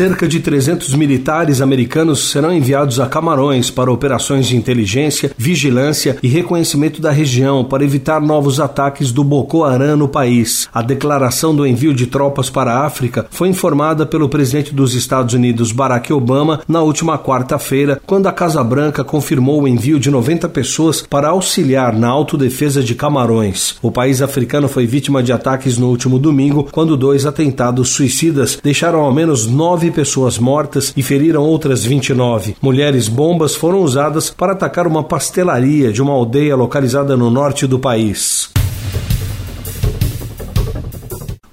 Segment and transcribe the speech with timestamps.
[0.00, 6.26] Cerca de 300 militares americanos serão enviados a Camarões para operações de inteligência, vigilância e
[6.26, 10.70] reconhecimento da região para evitar novos ataques do Boko Haram no país.
[10.72, 15.34] A declaração do envio de tropas para a África foi informada pelo presidente dos Estados
[15.34, 20.48] Unidos, Barack Obama, na última quarta-feira, quando a Casa Branca confirmou o envio de 90
[20.48, 23.76] pessoas para auxiliar na autodefesa de Camarões.
[23.82, 29.00] O país africano foi vítima de ataques no último domingo, quando dois atentados suicidas deixaram
[29.00, 32.56] ao menos nove pessoas mortas e feriram outras 29.
[32.60, 37.78] Mulheres bombas foram usadas para atacar uma pastelaria de uma aldeia localizada no norte do
[37.78, 38.50] país.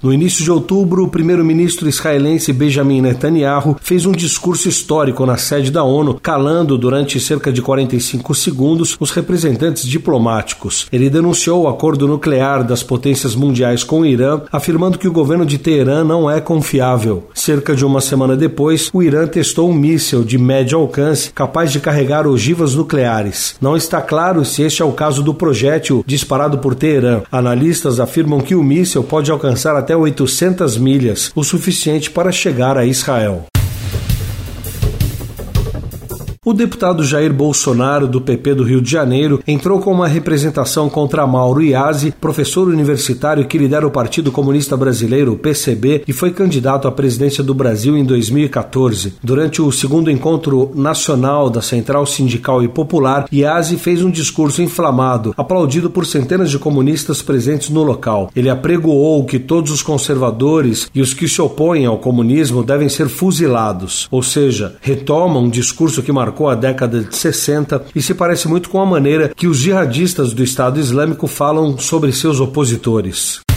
[0.08, 5.70] No início de outubro, o primeiro-ministro israelense Benjamin Netanyahu fez um discurso histórico na sede
[5.70, 10.86] da ONU, calando durante cerca de 45 segundos os representantes diplomáticos.
[10.90, 15.44] Ele denunciou o acordo nuclear das potências mundiais com o Irã, afirmando que o governo
[15.44, 17.28] de Teherã não é confiável.
[17.34, 21.80] Cerca de uma semana depois, o Irã testou um míssil de médio alcance capaz de
[21.80, 23.56] carregar ogivas nucleares.
[23.60, 27.20] Não está claro se este é o caso do projétil disparado por Teherã.
[27.30, 32.86] Analistas afirmam que o míssil pode alcançar até 800 milhas, o suficiente para chegar a
[32.86, 33.46] Israel.
[36.48, 41.26] O deputado Jair Bolsonaro, do PP do Rio de Janeiro, entrou com uma representação contra
[41.26, 46.90] Mauro Iazzi, professor universitário que lidera o Partido Comunista Brasileiro, PCB, e foi candidato à
[46.90, 49.16] presidência do Brasil em 2014.
[49.22, 55.34] Durante o segundo encontro nacional da Central Sindical e Popular, Iazzi fez um discurso inflamado,
[55.36, 58.30] aplaudido por centenas de comunistas presentes no local.
[58.34, 63.10] Ele apregoou que todos os conservadores e os que se opõem ao comunismo devem ser
[63.10, 68.14] fuzilados, ou seja, retoma um discurso que marcou marcou a década de 60 e se
[68.14, 73.47] parece muito com a maneira que os jihadistas do Estado Islâmico falam sobre seus opositores.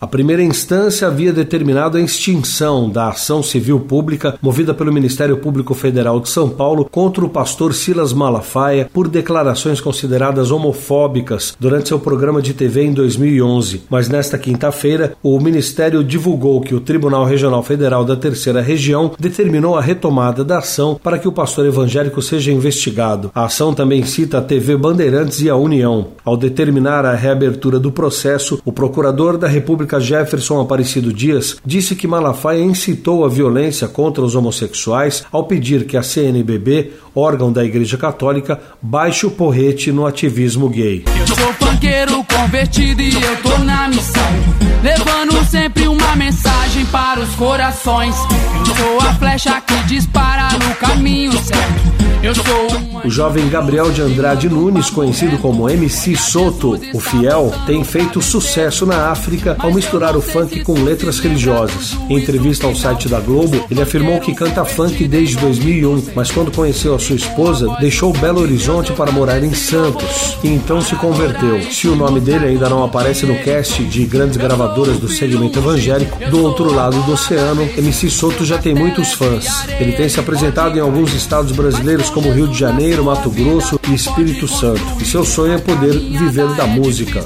[0.00, 5.74] A primeira instância havia determinado a extinção da ação civil pública movida pelo Ministério Público
[5.74, 11.98] Federal de São Paulo contra o pastor Silas Malafaia por declarações consideradas homofóbicas durante seu
[11.98, 13.82] programa de TV em 2011.
[13.90, 19.76] Mas nesta quinta-feira, o Ministério divulgou que o Tribunal Regional Federal da Terceira Região determinou
[19.76, 23.30] a retomada da ação para que o pastor evangélico seja investigado.
[23.34, 26.06] A ação também cita a TV Bandeirantes e a União.
[26.24, 32.06] Ao determinar a reabertura do processo, o procurador da República Jefferson Aparecido Dias disse que
[32.06, 37.96] Malafaia incitou a violência contra os homossexuais ao pedir que a CNBB, órgão da Igreja
[37.96, 41.04] Católica, baixe o porrete no ativismo gay.
[41.18, 44.22] Eu sou panqueiro convertido e eu tô na missão,
[44.82, 48.14] levando sempre uma mensagem para os corações.
[48.68, 51.90] Eu sou a flecha que dispara no caminho certo.
[53.04, 58.84] O jovem Gabriel de Andrade Nunes, conhecido como MC Soto, o fiel, tem feito sucesso
[58.84, 61.96] na África ao misturar o funk com letras religiosas.
[62.08, 66.52] Em entrevista ao site da Globo, ele afirmou que canta funk desde 2001, mas quando
[66.52, 71.62] conheceu a sua esposa, deixou Belo Horizonte para morar em Santos e então se converteu.
[71.70, 76.18] Se o nome dele ainda não aparece no cast de grandes gravadoras do segmento evangélico,
[76.30, 79.66] do outro lado do oceano, MC Soto já tem muitos fãs.
[79.78, 83.94] Ele tem se apresentado em alguns estados brasileiros como Rio de Janeiro, Mato Grosso e
[83.94, 84.82] Espírito Santo.
[85.00, 87.24] E seu sonho é poder viver da música.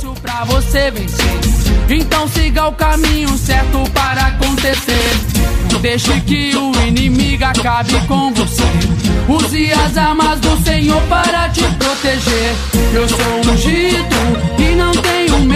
[1.88, 5.16] Então siga o caminho certo para acontecer.
[5.80, 8.62] Deixe que o inimigo acabe com você.
[9.28, 12.54] Use as armas do Senhor para te proteger.
[12.94, 14.16] Eu sou ungido
[14.58, 15.53] e não tenho medo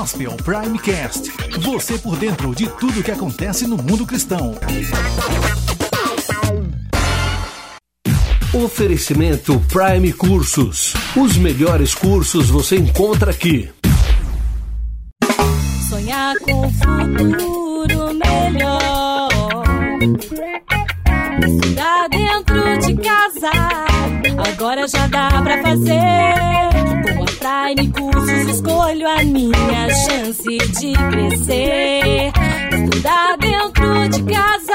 [0.00, 1.30] Gospel Primecast.
[1.60, 4.58] Você por dentro de tudo que acontece no mundo cristão.
[8.54, 10.94] Oferecimento Prime Cursos.
[11.14, 13.70] Os melhores cursos você encontra aqui.
[15.86, 19.28] Sonhar com um futuro melhor.
[21.76, 23.50] Tá dentro de casa,
[24.50, 27.29] agora já dá pra fazer.
[27.70, 32.32] Com a praia Prime Cursos escolho a minha chance de crescer.
[32.72, 34.74] Estudar dentro de casa,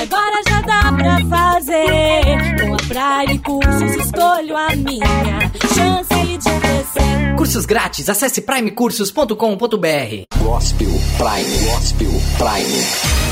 [0.00, 2.22] agora já dá pra fazer.
[2.60, 7.36] Com a Prime Cursos escolho a minha chance de crescer.
[7.36, 9.36] Cursos grátis, acesse primecursos.com.br.
[10.42, 13.31] Gospel Prime, Gospel Prime.